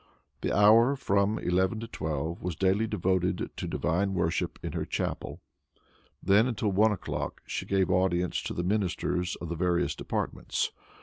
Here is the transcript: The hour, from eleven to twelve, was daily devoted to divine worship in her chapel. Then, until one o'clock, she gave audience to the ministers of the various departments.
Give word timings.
The 0.41 0.51
hour, 0.51 0.95
from 0.95 1.37
eleven 1.37 1.79
to 1.81 1.87
twelve, 1.87 2.41
was 2.41 2.55
daily 2.55 2.87
devoted 2.87 3.51
to 3.55 3.67
divine 3.67 4.15
worship 4.15 4.57
in 4.63 4.71
her 4.71 4.83
chapel. 4.83 5.41
Then, 6.23 6.47
until 6.47 6.71
one 6.71 6.91
o'clock, 6.91 7.43
she 7.45 7.67
gave 7.67 7.91
audience 7.91 8.41
to 8.45 8.55
the 8.55 8.63
ministers 8.63 9.35
of 9.35 9.47
the 9.49 9.55
various 9.55 9.93
departments. 9.93 10.71